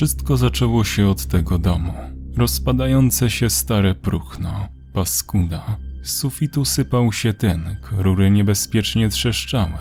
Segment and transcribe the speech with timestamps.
[0.00, 1.92] Wszystko zaczęło się od tego domu.
[2.36, 5.76] Rozpadające się stare próchno, paskuda.
[6.02, 9.78] Z sufitu sypał się tynk, rury niebezpiecznie trzeszczały.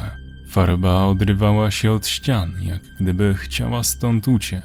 [0.50, 4.64] Farba odrywała się od ścian, jak gdyby chciała stąd uciec.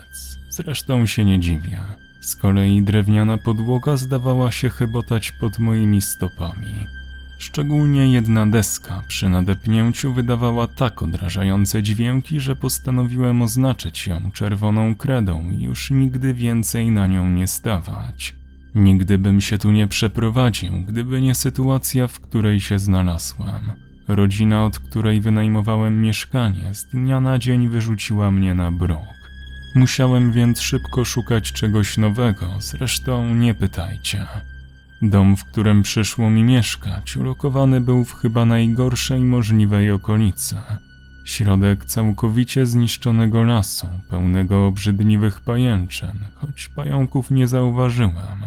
[0.51, 1.81] Zresztą się nie dziwię.
[2.21, 6.87] Z kolei drewniana podłoga zdawała się chybotać pod moimi stopami.
[7.45, 15.51] Szczególnie jedna deska przy nadepnięciu wydawała tak odrażające dźwięki, że postanowiłem oznaczyć ją czerwoną kredą
[15.51, 18.35] i już nigdy więcej na nią nie stawać.
[18.75, 23.73] Nigdy bym się tu nie przeprowadził, gdyby nie sytuacja, w której się znalazłem.
[24.09, 29.15] Rodzina, od której wynajmowałem mieszkanie, z dnia na dzień wyrzuciła mnie na bruk.
[29.75, 34.27] Musiałem więc szybko szukać czegoś nowego, zresztą nie pytajcie.
[35.03, 40.57] Dom, w którym przyszło mi mieszkać, ulokowany był w chyba najgorszej możliwej okolicy.
[41.25, 48.41] Środek całkowicie zniszczonego lasu, pełnego obrzydliwych pajęczyn, choć pająków nie zauważyłem.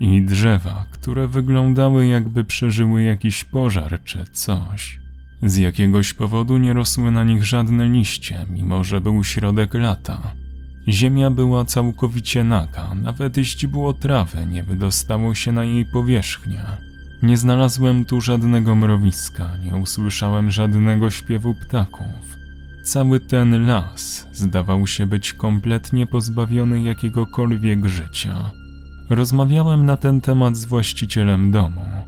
[0.00, 5.00] I drzewa, które wyglądały jakby przeżyły jakiś pożar czy coś.
[5.42, 10.41] Z jakiegoś powodu nie rosły na nich żadne liście, mimo że był środek lata.
[10.88, 16.62] Ziemia była całkowicie naga, nawet źdźbło trawy nie wydostało się na jej powierzchnię.
[17.22, 22.36] Nie znalazłem tu żadnego mrowiska, nie usłyszałem żadnego śpiewu ptaków.
[22.84, 28.50] Cały ten las zdawał się być kompletnie pozbawiony jakiegokolwiek życia.
[29.10, 32.01] Rozmawiałem na ten temat z właścicielem domu.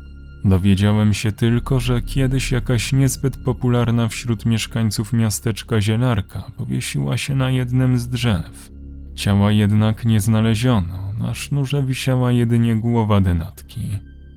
[0.45, 7.51] Dowiedziałem się tylko, że kiedyś jakaś niezbyt popularna wśród mieszkańców miasteczka zielarka powiesiła się na
[7.51, 8.71] jednym z drzew.
[9.15, 13.81] Ciała jednak nie znaleziono, na sznurze wisiała jedynie głowa denatki.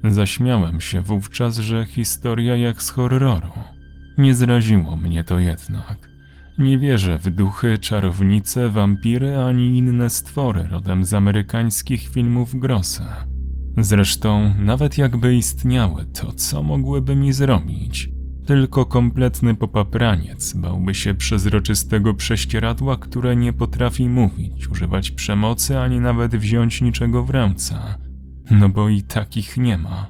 [0.04, 3.52] Zaśmiałem się wówczas, że historia jak z horroru.
[4.18, 6.08] Nie zraziło mnie to jednak.
[6.58, 13.37] Nie wierzę w duchy, czarownice, wampiry ani inne stwory rodem z amerykańskich filmów Grossa.
[13.80, 18.10] Zresztą, nawet jakby istniały, to co mogłyby mi zrobić?
[18.46, 26.36] Tylko kompletny popapraniec bałby się przezroczystego prześcieradła, które nie potrafi mówić, używać przemocy ani nawet
[26.36, 27.74] wziąć niczego w ręce.
[28.50, 30.06] No bo i takich nie ma.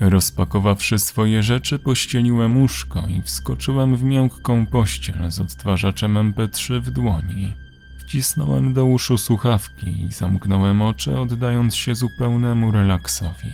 [0.00, 7.52] Rozpakowawszy swoje rzeczy, pościeliłem łóżko i wskoczyłem w miękką pościel z odtwarzaczem MP3 w dłoni.
[8.10, 13.52] Wcisnąłem do uszu słuchawki i zamknąłem oczy, oddając się zupełnemu relaksowi.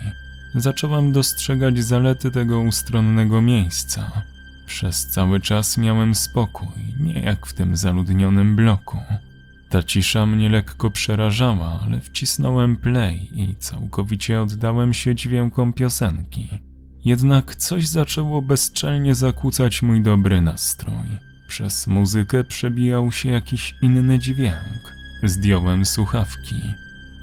[0.55, 4.23] Zacząłem dostrzegać zalety tego ustronnego miejsca.
[4.67, 6.69] Przez cały czas miałem spokój,
[7.01, 8.99] nie jak w tym zaludnionym bloku.
[9.71, 16.49] Ta cisza mnie lekko przerażała, ale wcisnąłem play i całkowicie oddałem się dźwiękom piosenki.
[17.05, 21.27] Jednak coś zaczęło bezczelnie zakłócać mój dobry nastrój.
[21.49, 24.95] Przez muzykę przebijał się jakiś inny dźwięk.
[25.23, 26.63] Zdjąłem słuchawki.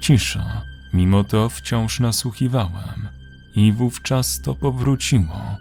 [0.00, 0.62] Cisza.
[0.92, 3.08] Mimo to wciąż nasłuchiwałem.
[3.54, 5.58] I wówczas to powróciło.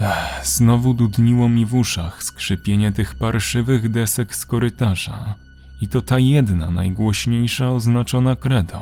[0.00, 5.34] Ech, znowu dudniło mi w uszach skrzypienie tych parszywych desek z korytarza.
[5.80, 8.80] I to ta jedna, najgłośniejsza, oznaczona kredą.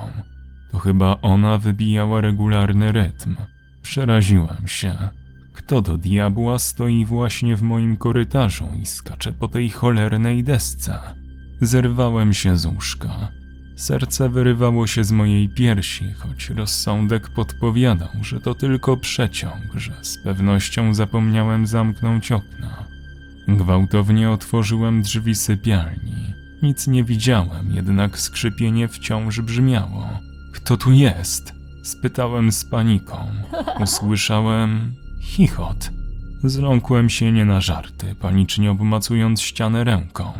[0.73, 3.37] To chyba ona wybijała regularny rytm.
[3.83, 4.95] Przeraziłem się.
[5.55, 10.99] Kto do diabła stoi właśnie w moim korytarzu i skacze po tej cholernej desce?
[11.61, 13.29] Zerwałem się z łóżka.
[13.77, 20.19] Serce wyrywało się z mojej piersi, choć rozsądek podpowiadał, że to tylko przeciąg, że z
[20.25, 22.85] pewnością zapomniałem zamknąć okna.
[23.49, 26.35] Gwałtownie otworzyłem drzwi sypialni.
[26.63, 30.09] Nic nie widziałem, jednak skrzypienie wciąż brzmiało.
[30.55, 31.53] Kto tu jest?
[31.83, 33.17] Spytałem z paniką.
[33.83, 35.91] Usłyszałem chichot.
[36.45, 40.33] Zląkłem się nie na żarty, panicznie obmacując ścianę ręką.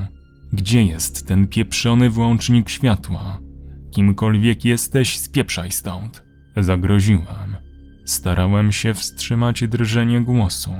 [0.53, 3.39] Gdzie jest ten pieprzony włącznik światła?
[3.91, 6.25] Kimkolwiek jesteś, spieprzaj stąd.
[6.57, 7.57] Zagroziłem.
[8.05, 10.71] Starałem się wstrzymać drżenie głosu.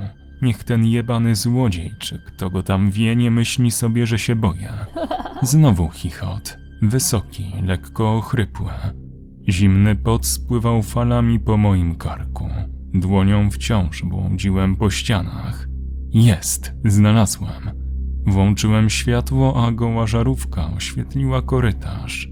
[0.41, 4.73] Niech ten jebany złodziej, czy kto go tam wie, nie myśli sobie, że się boję.
[5.41, 6.57] Znowu chichot.
[6.81, 8.71] Wysoki, lekko ochrypły.
[9.49, 12.49] Zimny pot spływał falami po moim karku.
[12.99, 15.67] Dłonią wciąż błądziłem po ścianach.
[16.09, 17.71] Jest, znalazłem.
[18.25, 22.29] Włączyłem światło, a goła żarówka oświetliła korytarz.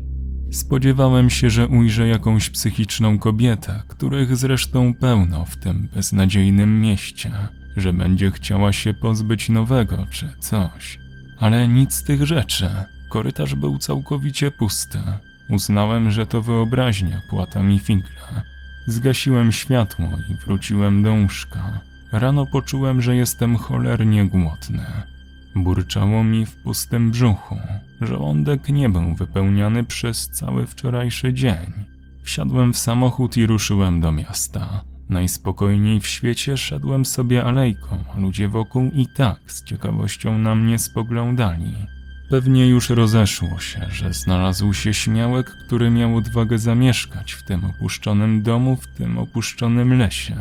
[0.52, 7.32] Spodziewałem się, że ujrzę jakąś psychiczną kobietę, których zresztą pełno w tym beznadziejnym mieście,
[7.78, 11.00] że będzie chciała się pozbyć nowego czy coś.
[11.40, 12.70] Ale nic z tych rzeczy.
[13.10, 15.00] Korytarz był całkowicie pusty.
[15.50, 18.53] Uznałem, że to wyobraźnia płata mi figle.
[18.88, 21.80] Zgasiłem światło i wróciłem do łóżka.
[22.12, 24.86] Rano poczułem, że jestem cholernie głodny.
[25.56, 27.58] Burczało mi w pustym brzuchu.
[28.02, 31.74] Żołądek nie był wypełniany przez cały wczorajszy dzień.
[32.24, 34.84] Wsiadłem w samochód i ruszyłem do miasta.
[35.10, 41.74] Najspokojniej w świecie szedłem sobie alejką, ludzie wokół i tak z ciekawością na mnie spoglądali.
[42.30, 48.42] Pewnie już rozeszło się, że znalazł się śmiałek, który miał odwagę zamieszkać w tym opuszczonym
[48.42, 50.36] domu, w tym opuszczonym lesie.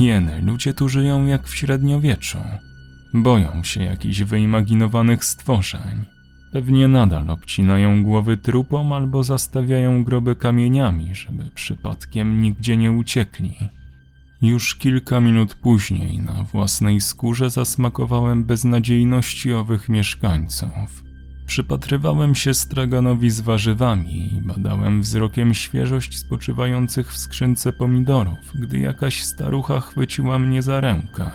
[0.00, 2.38] Jeny, ludzie tu żyją jak w średniowieczu.
[3.14, 6.04] Boją się jakichś wyimaginowanych stworzeń.
[6.52, 13.54] Pewnie nadal obcinają głowy trupom albo zastawiają groby kamieniami, żeby przypadkiem nigdzie nie uciekli.
[14.42, 21.09] Już kilka minut później na własnej skórze zasmakowałem beznadziejności owych mieszkańców.
[21.50, 29.22] Przypatrywałem się straganowi z warzywami i badałem wzrokiem świeżość spoczywających w skrzynce pomidorów, gdy jakaś
[29.22, 31.30] starucha chwyciła mnie za rękę.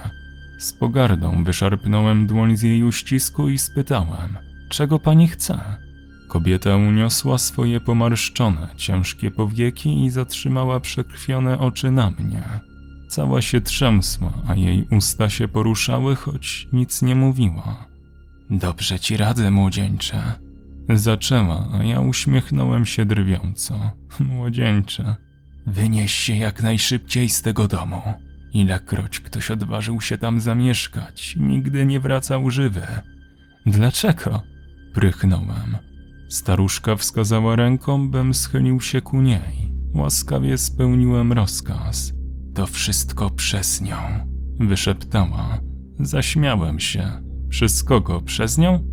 [0.60, 4.38] Z pogardą wyszarpnąłem dłoń z jej uścisku i spytałem,
[4.70, 5.60] czego pani chce?
[6.28, 12.44] Kobieta uniosła swoje pomarszczone, ciężkie powieki i zatrzymała przekrwione oczy na mnie.
[13.08, 17.95] Cała się trzęsła, a jej usta się poruszały, choć nic nie mówiła.
[18.50, 20.22] Dobrze ci radzę, młodzieńcze.
[20.90, 23.92] Zaczęła, a ja uśmiechnąłem się drwiąco.
[24.20, 25.16] Młodzieńcze,
[25.68, 28.02] wynieś się jak najszybciej z tego domu.
[28.54, 32.88] Ilekroć ktoś odważył się tam zamieszkać, nigdy nie wracał żywy.
[33.66, 34.42] Dlaczego?
[34.94, 35.78] Prychnąłem.
[36.30, 39.74] Staruszka wskazała ręką, bym schylił się ku niej.
[39.94, 42.14] Łaskawie spełniłem rozkaz.
[42.54, 43.98] To wszystko przez nią,
[44.60, 45.60] wyszeptała.
[46.00, 47.25] Zaśmiałem się.
[47.56, 48.22] Przez kogo?
[48.22, 48.84] Przez nią?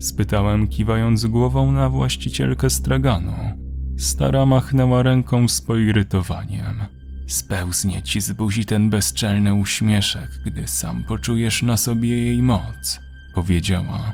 [0.00, 3.32] Spytałem, kiwając głową na właścicielkę straganu.
[3.98, 6.84] Stara machnęła ręką z poirytowaniem.
[7.26, 13.00] Spełznie ci z buzi ten bezczelny uśmieszek, gdy sam poczujesz na sobie jej moc,
[13.34, 14.12] powiedziała.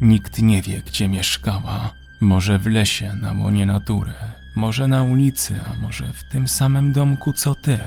[0.00, 1.94] Nikt nie wie, gdzie mieszkała.
[2.20, 4.14] Może w lesie, na łonie natury,
[4.56, 7.78] może na ulicy, a może w tym samym domku co ty.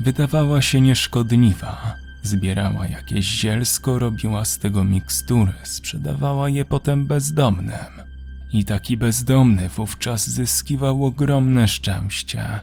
[0.00, 2.03] Wydawała się nieszkodliwa.
[2.24, 7.94] Zbierała jakieś zielsko, robiła z tego mikstury, sprzedawała je potem bezdomnym.
[8.52, 12.60] I taki bezdomny wówczas zyskiwał ogromne szczęście.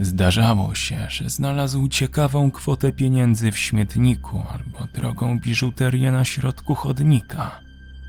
[0.00, 7.60] Zdarzało się, że znalazł ciekawą kwotę pieniędzy w śmietniku albo drogą biżuterię na środku chodnika.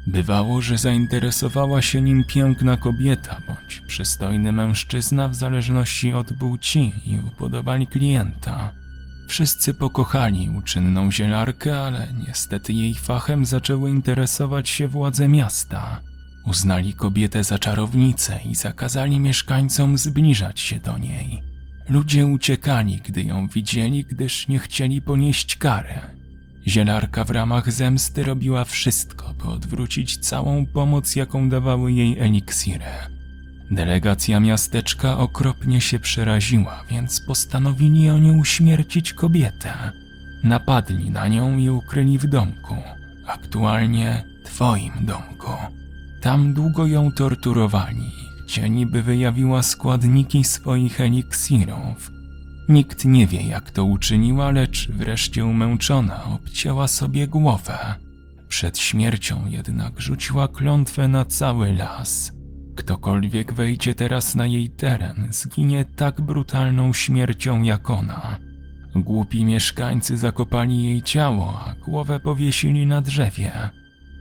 [0.07, 7.19] Bywało, że zainteresowała się nim piękna kobieta bądź przystojny mężczyzna w zależności od płci i
[7.27, 8.71] upodobali klienta.
[9.29, 16.01] Wszyscy pokochali uczynną zielarkę, ale niestety jej fachem zaczęły interesować się władze miasta.
[16.45, 21.41] Uznali kobietę za czarownicę i zakazali mieszkańcom zbliżać się do niej.
[21.89, 26.01] Ludzie uciekali, gdy ją widzieli, gdyż nie chcieli ponieść karę.
[26.67, 33.18] Zielarka w ramach zemsty robiła wszystko, by odwrócić całą pomoc, jaką dawały jej eliksiry.
[33.71, 39.73] Delegacja miasteczka okropnie się przeraziła, więc postanowili oni uśmiercić kobietę.
[40.43, 42.75] Napadli na nią i ukryli w domku.
[43.27, 45.51] Aktualnie twoim domku.
[46.21, 48.11] Tam długo ją torturowali,
[48.45, 52.11] gdzie niby wyjawiła składniki swoich eliksirów.
[52.69, 57.95] Nikt nie wie, jak to uczyniła, lecz wreszcie umęczona obcięła sobie głowę.
[58.47, 62.38] Przed śmiercią jednak rzuciła klątwę na cały las.
[62.79, 68.37] Ktokolwiek wejdzie teraz na jej teren, zginie tak brutalną śmiercią jak ona.
[68.95, 73.51] Głupi mieszkańcy zakopali jej ciało, a głowę powiesili na drzewie.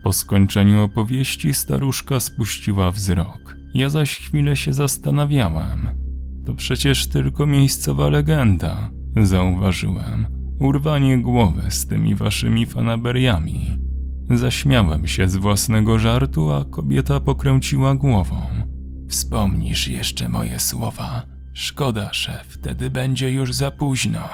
[0.02, 3.56] Po skończeniu opowieści staruszka spuściła wzrok.
[3.74, 5.88] Ja zaś chwilę się zastanawiałem.
[6.46, 10.26] To przecież tylko miejscowa legenda, zauważyłem.
[10.60, 13.87] Urwanie głowy z tymi waszymi fanaberiami.
[14.30, 18.46] Zaśmiałem się z własnego żartu, a kobieta pokręciła głową.
[19.08, 21.22] Wspomnisz jeszcze moje słowa.
[21.54, 24.28] Szkoda, że wtedy będzie już za późno.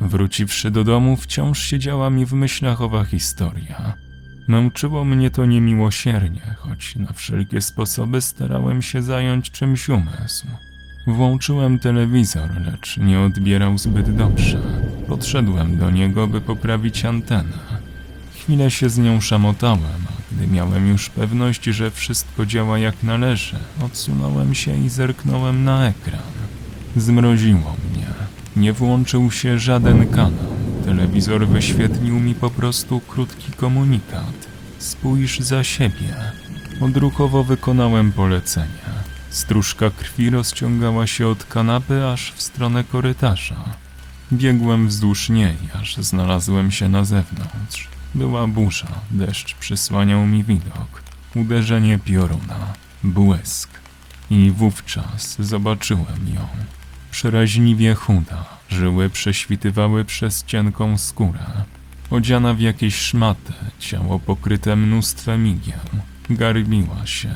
[0.00, 3.94] Wróciwszy do domu, wciąż siedziała mi w myślach owa historia.
[4.48, 10.46] Męczyło mnie to niemiłosiernie, choć na wszelkie sposoby starałem się zająć czymś umysł.
[11.06, 14.60] Włączyłem telewizor, lecz nie odbierał zbyt dobrze.
[15.08, 17.73] Podszedłem do niego, by poprawić antenę.
[18.44, 23.56] Chwilę się z nią szamotałem, a gdy miałem już pewność, że wszystko działa jak należy,
[23.82, 26.20] odsunąłem się i zerknąłem na ekran.
[26.96, 28.06] Zmroziło mnie.
[28.56, 30.54] Nie włączył się żaden kanał.
[30.84, 34.48] Telewizor wyświetlił mi po prostu krótki komunikat.
[34.78, 36.14] Spójrz za siebie.
[36.80, 38.84] Odruchowo wykonałem polecenie.
[39.30, 43.64] Stróżka krwi rozciągała się od kanapy aż w stronę korytarza.
[44.32, 47.93] Biegłem wzdłuż niej, aż znalazłem się na zewnątrz.
[48.14, 51.02] Była burza, deszcz przysłaniał mi widok,
[51.34, 52.72] uderzenie pioruna,
[53.04, 53.70] błysk.
[54.30, 56.48] I wówczas zobaczyłem ją.
[57.10, 61.64] Przeraźliwie chuda, żyły prześwitywały przez cienką skórę.
[62.10, 65.80] Odziana w jakieś szmaty, ciało pokryte mnóstwem igieł.
[66.30, 67.34] Garbiła się.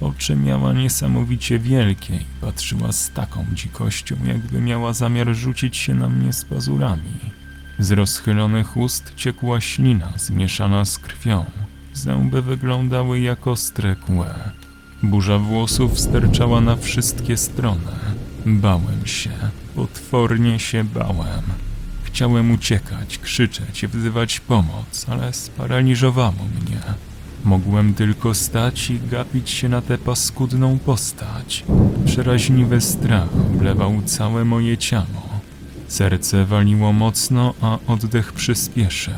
[0.00, 6.08] Oczy miała niesamowicie wielkie i patrzyła z taką dzikością, jakby miała zamiar rzucić się na
[6.08, 7.38] mnie z pazurami.
[7.78, 11.44] Z rozchylonych ust ciekła ślina zmieszana z krwią.
[11.92, 14.34] Zęby wyglądały jak ostre kłe.
[15.02, 17.92] Burza włosów sterczała na wszystkie strony.
[18.46, 19.30] Bałem się,
[19.74, 21.42] potwornie się bałem.
[22.04, 26.80] Chciałem uciekać, krzyczeć, wzywać pomoc, ale sparaliżowało mnie.
[27.44, 31.64] Mogłem tylko stać i gapić się na tę paskudną postać.
[32.06, 35.27] Przeraźliwy strach oblewał całe moje ciało.
[35.88, 39.14] Serce waliło mocno, a oddech przyspieszył.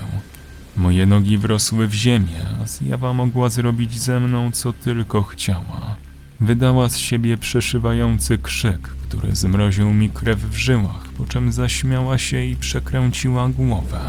[0.76, 5.96] Moje nogi wrosły w ziemię, a zjawa mogła zrobić ze mną co tylko chciała.
[6.40, 12.44] Wydała z siebie przeszywający krzyk, który zmroził mi krew w żyłach, po czym zaśmiała się
[12.44, 14.00] i przekręciła głowę.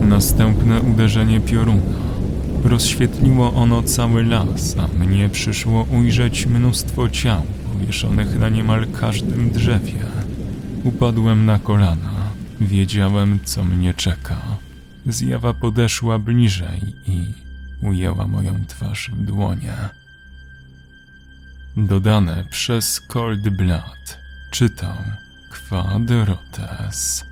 [0.00, 1.98] Następne uderzenie pioruna.
[2.64, 10.17] Rozświetliło ono cały las, a mnie przyszło ujrzeć mnóstwo ciał powieszonych na niemal każdym drzewie.
[10.84, 12.12] Upadłem na kolana.
[12.60, 14.40] Wiedziałem, co mnie czeka.
[15.06, 17.34] Zjawa podeszła bliżej i
[17.82, 19.74] ujęła moją twarz w dłonie.
[21.76, 24.18] Dodane przez Cold Blood.
[24.50, 24.96] Czytał
[25.68, 27.24] Quadrotes.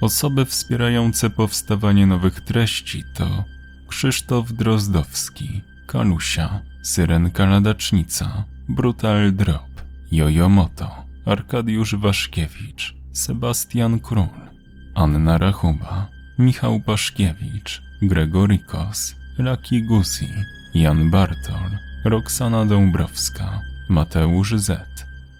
[0.00, 3.44] Osoby wspierające powstawanie nowych treści to
[3.88, 9.82] Krzysztof Drozdowski, Kalusia, Syrenka Ladacznica, Brutal Drop,
[10.12, 14.50] Jojo Moto, Arkadiusz Waszkiewicz, Sebastian Król,
[14.94, 20.28] Anna Rachuba, Michał Paszkiewicz, Gregorikos, Laki Guzi,
[20.74, 21.70] Jan Bartol,
[22.04, 24.80] Roxana Dąbrowska, Mateusz Z,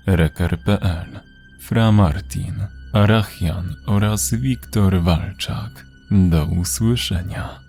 [0.06, 1.20] Reker.pl,
[1.60, 2.54] Fra Martin,
[2.92, 5.86] Arachian oraz Wiktor Walczak.
[6.10, 7.63] Do usłyszenia.